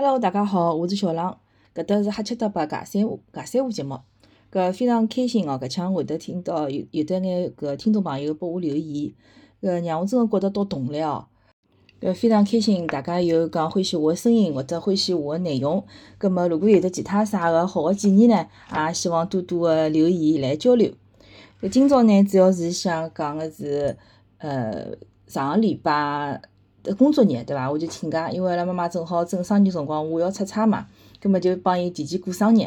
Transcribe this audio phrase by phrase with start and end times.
[0.00, 1.38] Hello，大家好，我是小浪，
[1.74, 3.98] 搿搭是哈七搭八尬三胡尬三胡节目，
[4.52, 9.12] 搿非常开心哦，搿腔会得听到有有得眼搿听众朋友拨我留言，
[9.60, 11.26] 搿让我真个觉得到动力哦，
[12.00, 15.84] 搿非常开心，大家有讲欢喜我个声音或者欢喜我个内容，
[16.16, 20.92] 葛末如果有得其他啥个好个建议呢，也希望多多个留言来交流。
[21.60, 23.98] 搿今朝呢，主要是想讲个是，
[24.38, 24.92] 呃，
[25.26, 26.40] 上个礼拜。
[26.94, 27.70] 工作日对伐？
[27.70, 30.86] 我就请假，因为阿拉妈妈正好正生日辰光，我要出差嘛，
[31.20, 32.66] 葛末就帮伊提前过生日。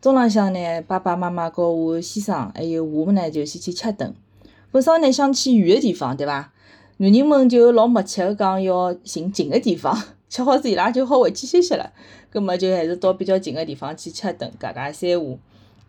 [0.00, 4.14] 中浪向呢，爸爸妈妈和我先生还有我们呢，就先去吃顿。
[4.70, 6.52] 本身呢想去远个地方，对伐？
[6.98, 11.92] 男人们就老默契个讲要寻近个地方， 吃好子伊拉就好回去休息了。
[12.30, 15.38] 葛末就还是到比较近个地方去吃顿，尬尬三胡。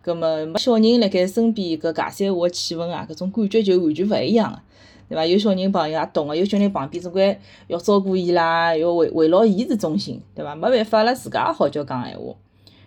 [0.02, 4.62] 葛末没小人辣盖身边，搿尬三胡个气氛啊，搿种感觉就完全勿一样了。
[5.08, 5.26] 对伐？
[5.26, 10.54] 有小人朋友也懂个，有小人旁边总归要照顾伊拉，要围围绕伊是中心，对伐？
[10.54, 12.34] 没办法，阿拉自家也好叫讲闲话。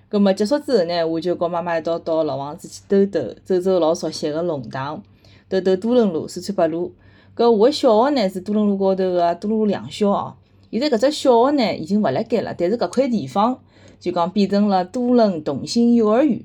[0.07, 5.01] 葛末结束之后呢，我就跟妈妈一道到老房子去兜兜，走走老熟悉个弄堂，
[5.49, 6.93] 兜兜多伦路、四川北路。
[7.35, 10.35] 搿我小学呢是多伦路高头个多伦路两小哦。
[10.71, 13.59] 现在搿只小学呢已经勿辣盖了，但是搿块地方
[13.99, 16.41] 就讲变成了多伦同心幼儿园。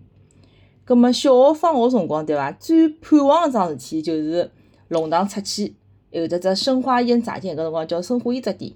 [0.84, 2.51] 葛末小学放学辰光，对伐？
[2.53, 4.51] 最盼望一桩事体就是。
[4.91, 5.75] 弄堂出去，
[6.11, 8.73] 有得只申花烟炸店，搿辰光叫申花烟炸店，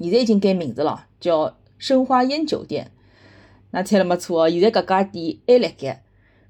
[0.00, 2.90] 现在已经改名字了，叫申花烟酒店。
[3.72, 6.02] 那猜了没错哦，现在搿家店还辣盖。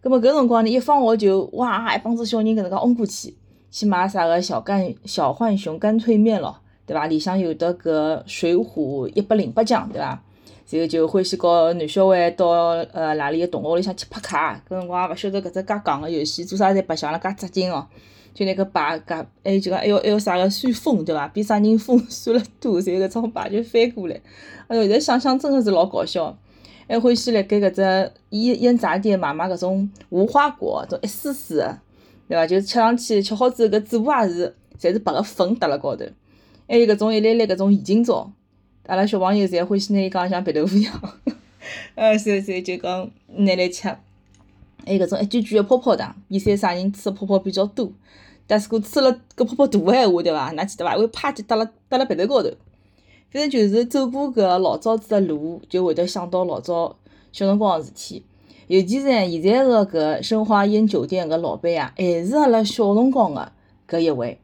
[0.03, 3.35] 葛末搿辰光呢，一放学就哇，一帮子小人搿能介冲过去，
[3.71, 7.07] 去买啥个小干小浣熊干脆面咯，对伐？
[7.07, 10.23] 里向有得搿水浒一百零八将，对伐？
[10.71, 17.87] 然后就欢喜告男小孩到呃哪里个同学屋里向去拍卡，搿辰光也勿晓得搿只介戆个游戏做啥侪白相了介扎劲哦。
[18.33, 21.29] 就那个牌，噶还有就讲还有还有啥个算风对伐？
[21.29, 24.21] 比啥人风算了多，然后搿张牌就翻过来。
[24.69, 26.37] 哎哟，现在想想真个是老搞笑。
[26.89, 31.79] 还欢喜辣盖搿只烟烟杂店买买搿种无花果，种一丝丝个，
[32.29, 32.47] 对伐？
[32.47, 36.05] 就是吃上去吃好之后，搿嘴巴也是侪是白个粉搭辣高头。
[36.69, 38.33] 还有搿种一粒粒搿种现金枣，
[38.87, 41.01] 阿拉小朋友侪欢喜拿伊讲像白豆腐一样。
[41.95, 43.89] 呃，所以所以就讲拿来吃。
[44.87, 47.91] 还有搿种一卷卷个泡泡糖，比赛啥人吃个泡泡比较多。
[48.47, 50.53] 但是，果吃了搿泡泡大个闲话，对伐？
[50.53, 50.97] 㑚记得伐？
[50.97, 52.51] 会啪叽搭辣搭辣鼻头高头。
[53.33, 56.97] 反正就是走过搿老早子个路，就会得想到老早
[57.31, 58.25] 小辰光个事体。
[58.67, 63.53] 尤其是现在个搿申花烟酒店个老板啊，还是阿拉小辰光个
[63.89, 64.39] 搿一位。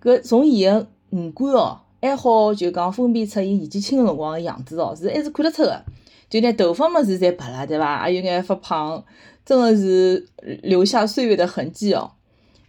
[0.00, 5.82] 搿从伊个五官哦，还好就讲分辨出伊年纪轻个辰光个样子哦，是还是看得出个。
[6.32, 7.98] 就连头发么是侪白了，对伐？
[7.98, 9.04] 还有眼发胖，
[9.44, 10.26] 真个是
[10.62, 12.12] 留下岁月的痕迹哦。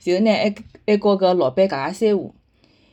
[0.03, 0.53] 然后呢，还
[0.85, 2.35] 还告搿老板尬尬三胡。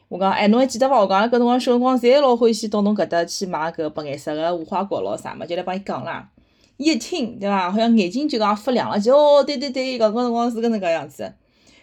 [0.06, 1.00] 我讲，哎，侬还记得伐？
[1.00, 6.30] 我讲，搿辰光小辰光侪老欢喜到侬搿搭去买搿白颜色个无花果咯啥么，就来帮伊讲啦。
[6.76, 7.68] 伊一听，对伐？
[7.68, 11.34] 好像眼睛就讲发亮了，就哦，对对对，搿辰光是搿能介样子。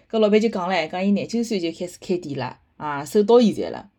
[0.10, 3.90] 搿老板就讲唻，讲伊廿九岁就开始开店了，啊，守到现在了。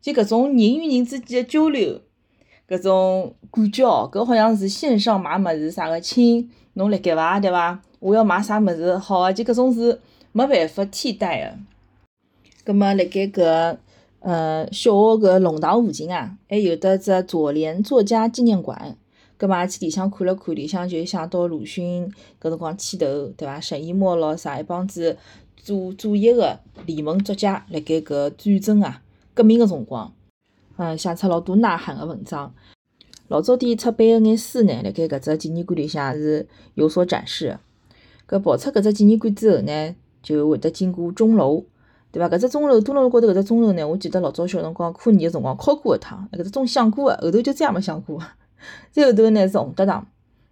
[0.00, 2.00] 就搿种人与人之间的交流，
[2.72, 7.38] 搿种感觉哦，搿好像是线上买物事啥个，亲，侬辣盖伐？
[7.38, 7.78] 对伐？
[8.00, 10.00] 我要买啥物事，好啊，就搿种是。
[10.34, 11.58] 没办法替代个。
[12.64, 13.76] 葛末辣盖搿
[14.20, 18.96] 呃小学搿弄堂附近啊，还有得只左联作家纪念馆。
[19.36, 23.60] 葛末去里向看了看，里向就想到鲁迅搿辰光牵头，对伐？
[23.60, 25.18] 沈一墨咯啥一帮子
[25.54, 29.02] 左左翼个联盟作家，辣盖搿战争啊
[29.34, 30.10] 革命个辰光，
[30.82, 32.52] 嗯，写出老多呐喊个文章。
[33.28, 36.44] 老早点出版个眼书呢，辣盖搿只纪念馆里向是
[36.74, 37.56] 有所展示。
[38.28, 39.94] 搿跑出搿只纪念馆之后呢？
[40.24, 41.64] 就会得经过钟楼，
[42.10, 42.28] 对伐？
[42.28, 48.20] 搿只钟楼，多伦路高头搿只钟楼呢，我记得老早小辰光科二个辰光敲过一趟，搿只钟响过个，后头就再也没响过。
[48.90, 50.04] 再后头呢是洪德堂，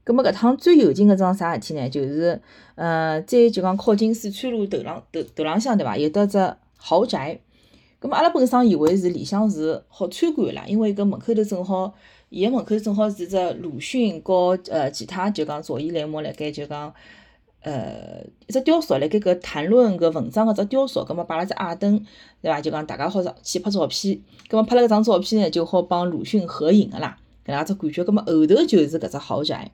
[0.05, 1.89] 葛末搿趟最有劲个桩啥事体呢？
[1.89, 2.41] 就是，
[2.77, 5.97] 呃，再就讲靠近四川路头浪头头浪向对伐？
[5.97, 6.39] 有得只
[6.77, 7.41] 豪宅，
[8.01, 11.95] 葛末阿拉本身以为是里向是好参观个啦，因为搿门口头正好，
[12.31, 16.93] 伊个门口正好是只鲁迅和呃其他就讲左翼类目辣盖就讲。
[17.63, 22.03] 呃，一只雕塑辣盖搿谈论搿文章个只雕塑，葛末摆了只矮凳，
[22.41, 22.59] 对伐？
[22.59, 28.03] 就讲大家好上去拍照片，葛末拍了搿张照片呢，就好帮鲁迅合影个啦，搿能介只感觉。
[28.03, 29.71] 葛末后头就是搿只豪宅，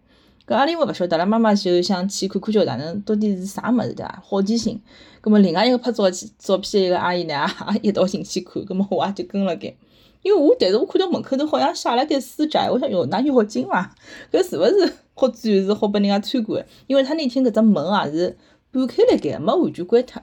[0.47, 4.23] 搿阿里我勿晓得，拉妈妈就想去看看叫哪能到底是啥物事对伐？
[4.25, 4.81] 好奇心。
[5.21, 6.05] 葛末另外一个拍照
[6.39, 7.45] 照片一个阿姨呢，
[7.83, 9.75] 也一道进去看，葛末我也就跟了该。
[10.23, 13.93] 因为我但是我看到门口头好像写了盖私宅，我想哟，那要紧伐？
[14.31, 16.65] 搿是勿是好展示，好拨人家参观？
[16.87, 18.37] 因为他那天搿只门也是
[18.71, 20.23] 半开了盖，没完全关脱。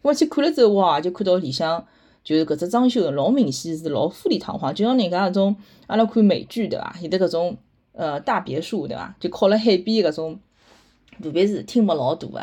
[0.00, 1.84] 我去看了之后，哇，就看到里向
[2.24, 5.56] 就是搿只装修老明显是老富丽堂皇，就像人家搿种
[5.88, 6.96] 阿拉看美剧对伐？
[7.02, 7.58] 有的搿种
[7.98, 9.12] 呃大别墅对伐？
[9.18, 10.38] 就靠辣海边搿种，
[11.20, 12.40] 特别是厅么老大个，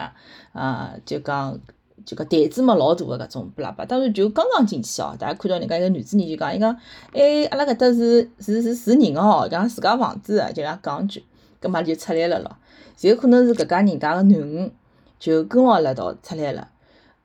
[0.52, 1.58] 啊，就讲
[2.06, 3.86] 就讲台子嘛老大个搿种，不啦吧？
[3.86, 6.78] 当然就刚刚进去哦，大家看到人家一个女主人就讲，伊讲，
[7.14, 11.24] 哎，阿拉搿搭是是是住人个哦，讲自家房子个就讲讲句，
[11.62, 12.58] 搿么就出来了咯。
[13.02, 14.72] 有可能是搿家人家个囡恩
[15.18, 16.68] 就跟牢辣一道出来了，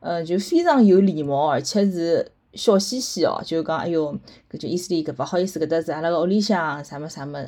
[0.01, 4.17] 呃，就非常有礼貌，而且是笑嘻嘻哦，就讲哎哟，
[4.51, 7.39] 搿就意思里搿勿好意思，搿搭是阿拉个屋里向啥么啥么，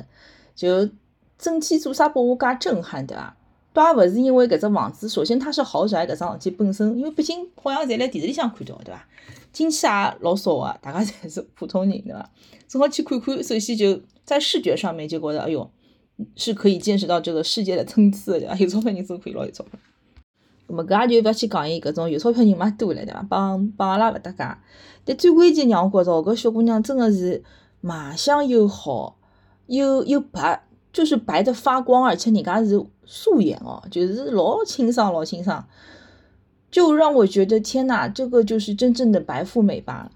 [0.55, 0.89] 就
[1.37, 3.35] 整体做啥拨我介震撼对伐？
[3.73, 9.05] 倒也勿是因为搿只房子，首先它是豪宅搿桩事体本身，因为毕竟好像侪辣电视里向看到对伐？
[9.51, 12.29] 进去也老少个，大家侪是普通人对伐？
[12.67, 15.69] 正好去看看，首先就在视觉上面就觉着哎哟。
[16.35, 18.55] 是可以见识到这个世界的层次个，对伐？
[18.61, 19.79] 有钞票人真可以老有钞票。
[20.67, 23.25] 咁么搿也就勿要去讲伊搿种有钞票人嘛多了，对伐？
[23.27, 24.57] 帮帮阿拉勿搭界。
[25.03, 27.43] 但最关键让我觉着，搿小姑娘真的是
[27.81, 29.17] 卖相又好，
[29.67, 35.65] 又又白，就是白的发光，而且人家是素颜哦，就是老清爽老清爽，
[36.69, 40.11] 就让我觉得天呐，这个就是真正的白富美吧。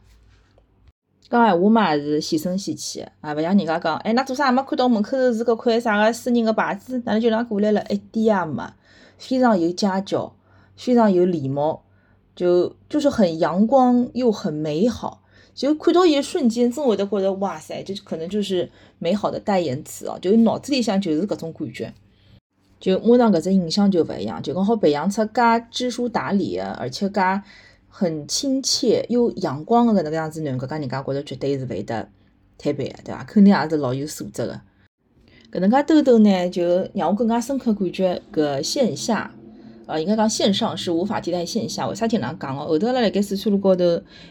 [1.30, 7.84] 讲闲话嘛是细声细气的，啊，勿像人家讲，哎，㑚做啥没看到门口头是搿块啥个私人个牌子，哪能就啷过来了？
[7.90, 8.64] 一点也没，
[9.18, 10.34] 非常有家教，
[10.78, 11.82] 非常有礼貌，
[12.34, 15.22] 就就是很阳光又很美好。
[15.58, 18.70] 就看到一瞬间，真会得觉得哇塞，这可能就是
[19.00, 21.92] 美好的代言词哦，就脑子里向就是搿种感觉。
[22.80, 27.22] 就马上搿只印象就勿一样，就讲好培养出介知书达理的，而且介。
[27.90, 32.08] 很亲切又阳光的搿能个样子，囡搿家人家觉着绝对是会得
[32.56, 33.24] 推背个，对伐？
[33.24, 34.62] 肯定也是老有素质个。
[35.52, 39.34] 搿能介兜兜呢，就让我更加深刻感觉搿线下，
[39.88, 41.88] 呃，应该讲线上是无法替代线下。
[41.88, 42.68] 为啥体能讲哦？
[42.68, 43.84] 后头阿拉辣盖四川路高头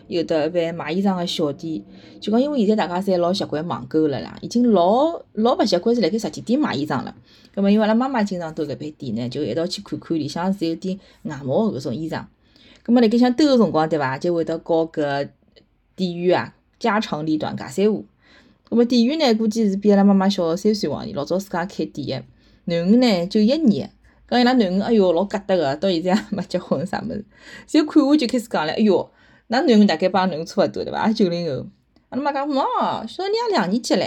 [0.07, 1.83] 有得一爿卖衣裳个小店，
[2.21, 7.17] 就讲因为现在大家侪老习惯网购了啦，已经老老勿习惯是辣盖实体店买衣裳了。
[7.55, 12.23] 葛末因为阿拉妈妈经常到搿爿店呢，就一道去看看，里向是有点外贸搿种衣裳。
[12.85, 14.19] 咁么辣盖想兜个辰光，对伐？
[14.19, 15.31] 就会得告搿
[15.97, 18.05] 店员啊，家长里短，尬三胡。
[18.69, 22.23] 咁么店员呢，估计是比阿拉妈妈小三岁往年，老早自家开店
[22.67, 22.75] 个。
[22.75, 23.91] 囡恩呢，就一年。
[24.29, 27.25] 讲伊拉囡恩，哎哟，老疙瘩个，到现在也没结婚啥物事。
[27.67, 29.11] 就看我就开始讲了，哎哟，
[29.49, 31.13] 㑚囡恩大概帮囡恩差勿多，对伐？
[31.13, 31.67] 九零后。
[32.09, 34.01] 阿拉妈讲，喏，小人也两年级唻。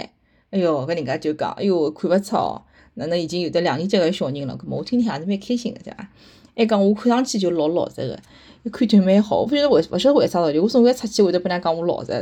[0.50, 2.62] 哎哟，搿人家就讲，哎哟，看勿出哦，
[2.94, 4.56] 哪能已经有得两年级个小人了？
[4.56, 6.08] 搿么我听听也是蛮开心个，对伐？
[6.56, 8.18] 还讲我看上去就老老实个。
[8.62, 12.12] 一看就蛮好，我不晓得为勿晓得为啥道理，我总归出去会得拨人家讲我老实，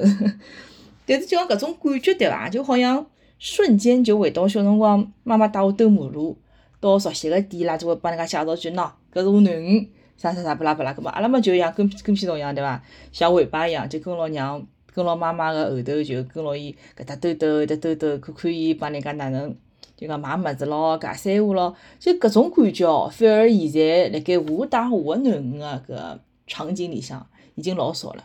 [1.05, 2.49] 但是就讲搿种感觉对伐？
[2.49, 3.05] 就好像
[3.41, 6.37] 瞬间就回到小辰光，妈妈带我兜马路，
[6.81, 12.83] 到熟悉个店啦，就会帮人家介绍句喏，搿是我囡恩，啥啥啥不啦不啦，搿么阿拉么就像跟跟屁虫一样对伐？
[13.13, 14.65] 像尾巴一样，就跟牢娘，
[14.95, 19.55] 跟牢妈妈个后头，就跟牢伊搿搭兜兜，搿搭兜兜，看看伊帮人家哪能，
[19.97, 26.19] 就讲买物事咯，尬三胡咯，就搿种感觉哦，反而现在辣盖我带我个囡恩个搿。
[26.51, 27.27] 场景里向
[27.57, 28.25] 已经老少了，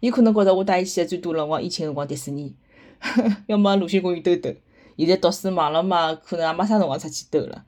[0.00, 2.54] 伊可能觉着我带伊去个最多辰光，疫情辰光迪士尼，
[3.48, 4.54] 要么鲁迅公园兜兜。
[4.98, 7.64] 现在读书忙了嘛，可能也没啥辰光出去兜了。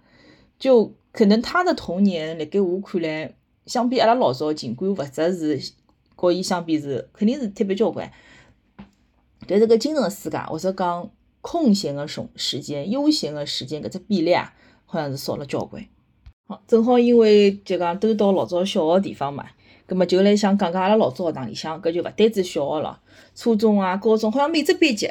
[0.65, 3.35] 就可能他的童年，辣盖我看来，
[3.67, 5.73] 相比阿拉老早，尽管物质是
[6.17, 8.11] 和伊相比是肯定是特别交关，
[9.47, 11.11] 但是搿精神世界或者讲
[11.43, 14.55] 空闲个时时间、悠闲个时间搿只比例啊，
[14.87, 15.85] 好像是少了交关。
[16.49, 19.45] 好，正好因为就讲都到老早小学地方嘛。
[19.85, 23.03] 葛末就来想讲讲阿拉老早学堂里向，搿就勿单止小学了，
[23.35, 25.11] 初中啊、高中，好像每只班级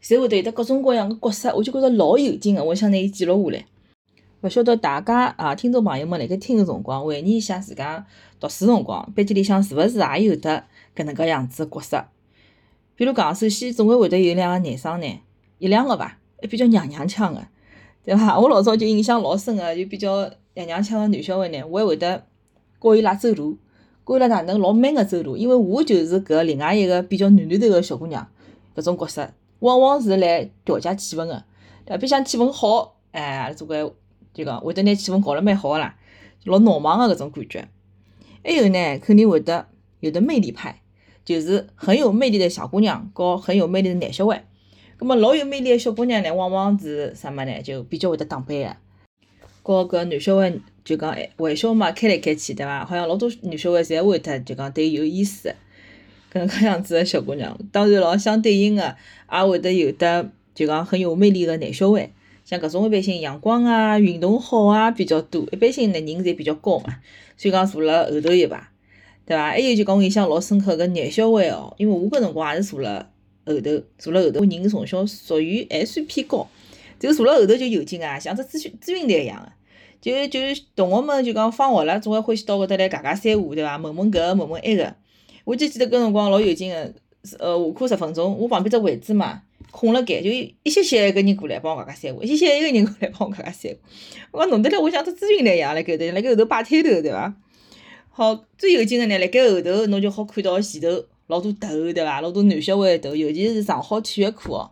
[0.00, 3.66] 侪会得有得各种各样个角色，我就觉着老有劲个，我想拿伊记录下来。
[4.42, 8.04] 勿晓得大家啊，听众朋友们辣盖听个辰光，回忆一下自家
[8.40, 10.64] 读书辰光，班级里向是勿是也有得
[10.96, 12.04] 搿能介样子个角色？
[12.96, 15.20] 比如讲，首先总归会得有两个男生呢，
[15.58, 17.40] 一两个伐，还比较娘娘腔个，
[18.04, 18.34] 对伐？
[18.40, 22.26] 我老早就印象老深个，就比较娘娘腔个男小孩呢，我还会得
[22.80, 23.56] 教伊拉走路。
[24.04, 28.26] 教伊拉哪能老 man 个走路，因为我就是搿另外一个比较暖暖头个小姑娘，
[28.74, 31.44] 搿种角色往往是来调节气氛个，
[31.84, 33.88] 对比像气氛好，哎，总归
[34.34, 35.96] 就讲会得拿气氛搞了蛮好个啦，
[36.44, 37.68] 老闹忙个搿种感觉。
[38.44, 39.68] 还有呢，肯定会得
[40.00, 40.80] 有的魅力派，
[41.24, 44.44] 就是很有魅力的小姑娘，和很有魅力的男小孩。
[44.96, 47.62] 葛末老有魅力个小姑娘呢，往往是啥么呢？
[47.62, 48.76] 就比较会得打扮个，
[49.62, 50.52] 和搿男小孩。
[50.84, 52.84] 就讲玩笑嘛，开来开去，对伐？
[52.84, 55.54] 好像老多女小孩侪会得就讲对有意思，
[56.32, 57.56] 搿能介样子个小姑娘。
[57.70, 58.96] 当然咯，相对应个
[59.32, 62.10] 也会得有的就讲很有魅力个男小孩，
[62.52, 65.42] 像搿种一般性阳光啊、运动好啊比较多。
[65.52, 66.96] 一般性呢人侪比较高嘛，
[67.34, 68.62] 所以讲坐辣后头一排。
[69.24, 69.52] 对伐？
[69.52, 73.08] 还有就讲我印象老深刻个男小伟哦，因为我搿辰光也是坐辣
[73.46, 76.46] 后头，坐辣后头，我人从小属于还算偏高，
[77.00, 79.50] 就坐辣后头就有劲啊，像只咨询咨询台一样个。
[80.02, 80.38] 就就
[80.76, 83.78] 同学们就讲放学了，总归欢喜到搿搭来讲讲三胡，对伐？
[83.78, 84.94] 问问搿个，问问埃个。
[85.44, 86.92] 我就记得搿辰光老有劲个，
[87.38, 89.40] 呃，下课十分钟，我旁边只位置嘛
[89.72, 93.78] 空了盖，就一歇歇一个人过来帮我讲讲三胡，一歇歇一个人过来帮我讲讲三胡。
[94.30, 97.34] 我讲弄得来，我像只咨询台一样辣搿头，辣盖后头摆摊头，对伐？
[98.10, 102.20] 好，最有劲个呢，辣盖后头，侬就好看到前头老多头，对伐？
[102.20, 104.70] 老多男小孩头，尤其是上好体育课哦，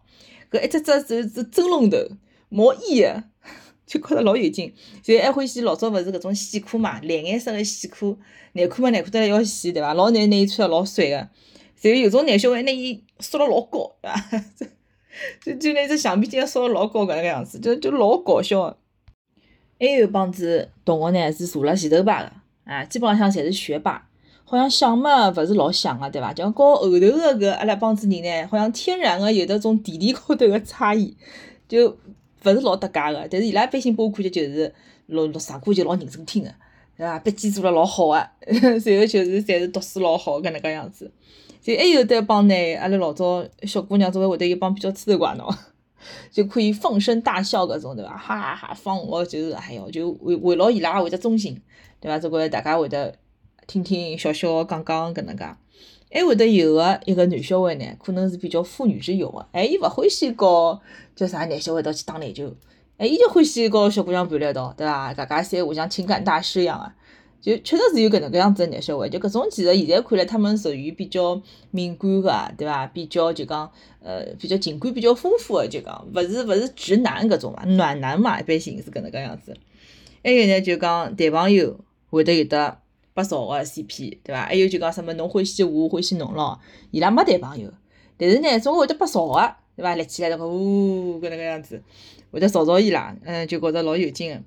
[0.50, 1.97] 搿一只只是是蒸笼头，
[2.49, 3.25] 毛衣个。
[3.90, 8.16] 就觉着老有劲，就还欢喜老早勿是搿种线裤嘛，蓝颜色个线裤，
[8.52, 9.95] 内裤嘛，内裤得来要洗，对伐？
[9.95, 11.28] 老难拿伊穿了老帅个，
[11.80, 14.71] 就有种男小孩拿伊缩了老高，对伐？
[15.42, 18.76] 就就拿只橡皮筋缩了老高搿能个样子，就就老搞笑个。
[19.78, 24.08] 还有帮子同学呢是坐辣前头排个，啊，基本浪向侪是学霸，
[24.44, 26.32] 好像想嘛勿是老想个，对伐？
[26.32, 31.16] 就和后头个搿阿拉帮子人呢，好像天然个有得种地理高头个差异，
[31.68, 31.96] 就。
[32.42, 34.74] 勿是老搭界个，但是伊拉一般性拨我感觉就是
[35.08, 36.50] 录录上课就老认真听个，
[36.96, 37.18] 对伐？
[37.18, 38.30] 笔记做了老好个，
[38.80, 41.12] 随后就是侪是读书老好搿能介样子。
[41.70, 45.54] 就还有得帮呢，阿拉老早小姑娘总归会得有帮比较刺头怪喏，
[46.32, 48.16] 就可以放声大笑搿种，对伐？
[48.16, 51.60] 哈哈哈放学就是哎哟，就围围绕伊拉会得中心，
[52.00, 52.18] 对伐？
[52.18, 53.14] 总归大家会得
[53.66, 55.44] 听听笑笑讲讲搿能介。
[56.12, 60.80] 还会得有个一个男小孩呢，可能是比较妇女之友个，哎，伊勿欢喜搞
[61.14, 62.52] 叫啥男小孩一道去打篮球，
[62.96, 65.14] 哎，伊就欢喜搞小姑娘伴辣一道，对伐？
[65.14, 66.92] 大家三互相情感大师一样个，
[67.40, 72.87] 就确实是有搿能介样子个男小孩，就搿种其实现在看来，他们属于比较敏感个，对伐？
[72.88, 73.70] 比较就讲
[74.02, 79.56] 呃比较情感比较丰富个，就讲勿是勿是直男搿种嘛，暖男嘛，一般性是搿能介样子。
[80.23, 81.78] 还有呢，就讲谈朋友
[82.11, 82.78] 会得有得。
[83.12, 84.47] 不少个 CP，对伐？
[84.47, 86.59] 还有就讲什么侬欢喜我，欢喜侬咯，
[86.92, 87.68] 伊拉没谈朋友，
[88.16, 89.97] 但是呢，总会得不少个，对伐？
[89.97, 91.82] 立起来那个呜搿能个样子，
[92.30, 94.40] 会得吵吵伊拉，嗯，就觉着老有劲个。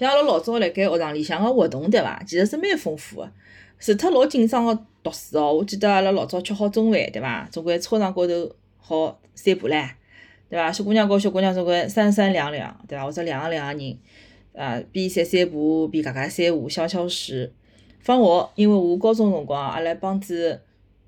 [0.00, 2.22] 像阿拉老早辣盖学堂里向个活动，对伐？
[2.26, 3.30] 其实是蛮丰富个，
[3.78, 7.46] 除脱老紧张个读书哦，我记得阿拉老早吃好中饭，对伐？
[7.52, 9.90] 总归操场高头好散步唻，
[10.48, 10.72] 对伐？
[10.72, 13.04] 小姑娘和小姑娘总归三三两两，对伐？
[13.04, 13.98] 或者两个两个人。
[14.54, 17.52] 啊，边散散步，边讲讲三胡，消消食。
[18.00, 20.58] 放学，因为我高中辰光，阿拉帮子，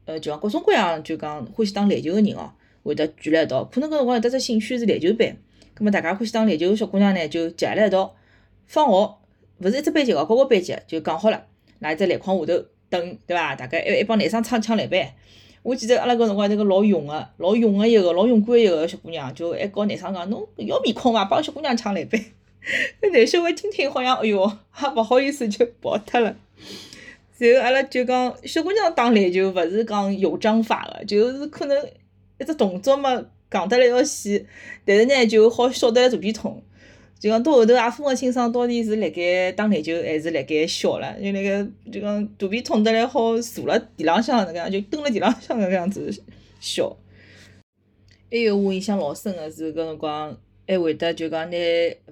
[0.04, 3.64] 呃，就讲各种各样，就讲欢喜打篮球个人哦，会得聚辣一道。
[3.64, 5.34] 可能搿辰光有得只兴趣是篮球班，
[5.72, 8.14] 葛末大家欢喜打篮球个小姑娘呢，就集辣一道。
[8.72, 9.18] 放学，
[9.58, 11.44] 勿是一只班级哦，各个班级就讲好了，
[11.80, 13.54] 辣一只篮筐下头等，对伐？
[13.54, 15.12] 大概一一帮男生抢抢篮板。
[15.62, 21.26] 我记得阿拉搿辰光那个老勇个，老勇个一个，老勇敢一个小姑娘，就还告男生讲，侬要面孔伐？
[21.26, 22.18] 帮小姑娘抢篮板。
[23.02, 26.34] 那男小孩听听好像，哎哟，还勿好意思就跑脱了。
[27.36, 31.76] 然后阿拉就讲，小姑娘打篮球勿是讲有章法个，就是可能
[32.40, 34.46] 一只动作嘛，讲得来要死，
[34.86, 36.62] 但是呢就好笑得来肚皮痛。
[37.22, 46.12] 就讲到后头也分勿清爽，到底是辣盖打篮球还是辣盖笑了，就那个就讲肚皮痛得来好坐辣地浪向那个样，就蹲辣地浪向那个样子
[46.58, 46.96] 笑。
[48.28, 50.36] 还有我印象老深个是搿辰光。
[50.64, 51.56] 还会得就讲拿，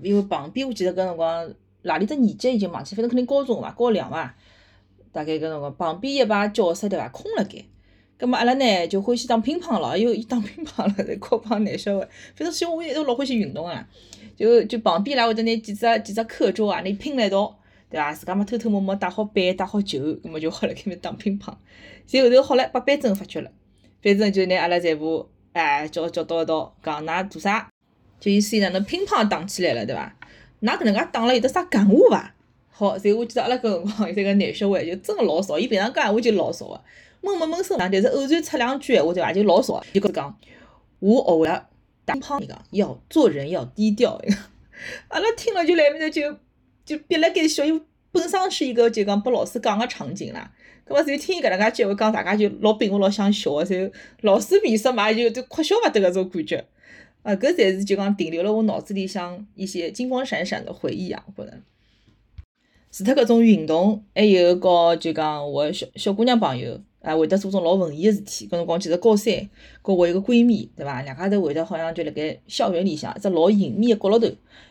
[0.03, 4.35] 因为旁边我记得搿辰光哪里只年级已经忘记，反正肯定高中嘛，高两嘛，
[5.13, 7.65] 大概搿辰光旁边一排教室对伐，空辣盖，
[8.21, 13.89] 葛末阿拉呢就欢喜打乒乓咯，又伊打乒乓了，在靠帮男小孩，反正小我一直老欢喜运动啊，
[14.37, 17.59] 就就旁边伊拉会得拿几只几只课桌啊，拿拼了一道，
[17.89, 18.13] 对伐？
[18.13, 21.55] 自家嘛偷偷摸摸带好板带好球，葛末就好了，开始打乒乓。
[22.11, 23.51] 然后头好了，把班主任发觉了，
[24.03, 27.71] 反正就拿阿拉全部哎叫叫到一道，讲㑚做啥？
[28.21, 30.15] 就意思哪能乒乓打起来了，对伐？
[30.61, 32.35] 㑚搿能介打了有得啥感悟伐？
[32.69, 36.81] 好，然后我记得阿拉搿辰光有这个男小孩就真个老少，伊平常讲闲话就老少个，
[37.23, 39.33] 闷闷闷声，但是偶然出两句闲话对伐？
[39.33, 40.39] 就老少，就搿讲，
[41.01, 41.69] 我学会了
[42.05, 44.21] 打乒乓，伊讲要做人要低调，
[45.09, 46.37] 阿拉听了就来面头就
[46.85, 50.51] 就憋辣盖笑，因为本身是一个就讲拨老师讲个场景啦，
[50.85, 56.65] 葛末就听伊搿能介句话讲，大家就老屏幕老想笑个，然后老师面色嘛就就哭笑勿得搿种感觉。
[57.23, 61.23] 啊，搿才是就讲停留了我脑子里向一些金光闪闪的回忆啊！
[61.37, 61.59] 我觉着，
[62.91, 68.47] 除脱搿种运动，还有告就讲我小小姑娘朋友啊，会得做种老文艺个事体。
[68.47, 69.49] 搿辰光其实高三，
[69.83, 71.03] 跟我一个闺蜜，对伐？
[71.03, 74.29] 两家头会得好像就辣盖校园里向一只老隐秘个角落头，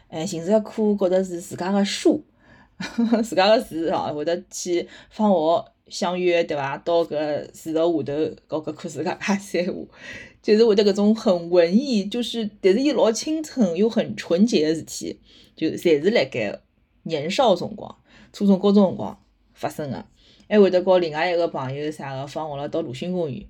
[0.10, 2.24] 哎，寻着一棵觉着是自家个树，
[3.24, 6.78] 自家个树哦，会得去放学相约，对伐？
[6.78, 9.88] 到搿树头下头搞搿棵树搿家散步。
[10.42, 15.20] 就是会得搿种很文艺，就是但是伊老清纯又很纯洁个事体，
[15.54, 16.58] 就侪是辣盖
[17.04, 17.94] 年少辰光、
[18.32, 19.20] 初中、高中辰光
[19.54, 20.06] 发生个。
[20.50, 23.46] 还会得告另外一个朋友啥个放学了到鲁迅公园，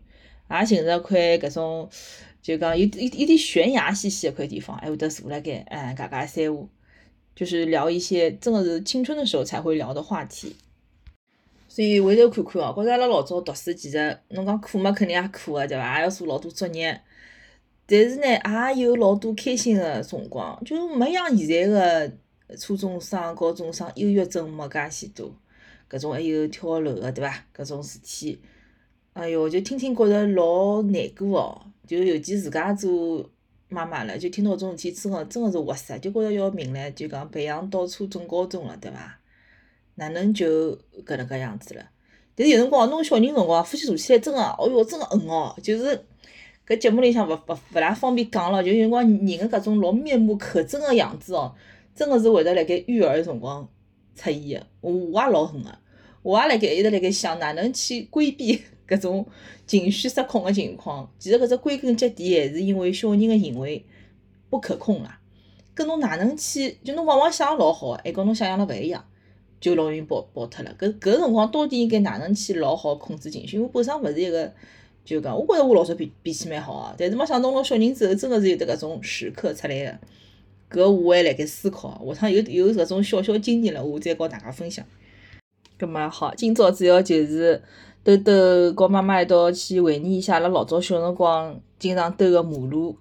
[0.52, 1.90] 也寻着块搿种
[2.42, 6.68] 就讲有有有点悬崖兮兮一块地方，还会得坐辣盖，哎，讲讲三胡，
[7.34, 10.56] 就是聊一些真的是青春的时候才会聊的话题。
[11.70, 16.00] 所以回头看看哦，觉着阿拉老早读书其实，侬讲苦嘛，肯定也苦个，对伐？
[16.00, 17.00] 也要做老多作业，
[17.86, 25.32] 但是呢，也有老多开心个辰光，就没像现在个初中生、高中生忧郁症没介许多，
[25.90, 27.46] 搿种还有跳楼个，对伐？
[27.56, 28.40] 搿种事体，
[29.14, 31.62] 哎哟，就听听觉着老难过哦。
[31.88, 33.28] 就尤其自家做
[33.68, 39.20] 妈妈了，就听到搿种事体，真个真个是哇塞，就觉着要命唻，就讲培养到初中、高中了，对伐？
[39.96, 41.84] 哪能就搿能介样子了？
[42.36, 45.54] 但是有辰光，弄小人辰光，夫妻坐起来，真个，哦哟，真个恨哦！
[45.62, 46.06] 就是
[46.66, 51.54] 搿节目里向勿勿勿大方便讲了，就有辰光人个搿种老面目可憎个样子哦，
[51.94, 53.68] 真个是会得辣盖育儿辰光
[54.20, 54.68] 出现的。
[54.82, 55.78] 我我也老恨的，
[56.22, 59.26] 我也辣盖一直辣盖想哪能去规避 搿种
[59.66, 61.10] 情绪失控的情况。
[61.20, 63.86] 其实搿只归根结底还是因为小人的行为
[64.50, 65.20] 不可控啦。
[65.76, 66.78] 搿侬哪能去？
[66.84, 69.06] 就侬往往想老好，还跟侬想象了勿一样。
[69.62, 73.58] 就容易爆爆脱了，搿搿辰光到底应该哪能去老好控制情绪？
[73.58, 74.50] 因为本身勿是一个，
[75.04, 80.00] 就讲我觉着我老早脾脾气蛮好个，但是没想到我小人之后真的是有得搿种时刻出来个，
[80.70, 84.86] 搿我还辣盖思考，下趟有有搿种小小经验了，我再和大家分享。
[85.80, 87.62] 搿么好，今朝主要就是
[88.04, 92.96] 兜兜告妈妈一道去回忆一下阿拉老早小辰光经常兜个马路，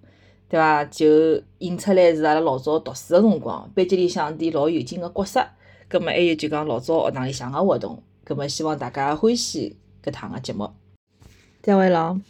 [0.49, 0.85] 对伐？
[0.85, 5.45] 就引出来是阿拉老早读书个辰光，班级里向点老有劲个角色。
[5.89, 10.71] 葛末还有就讲老早学堂里向个活动，葛末希望大家欢喜搿趟个节目。
[11.61, 12.21] 再会了。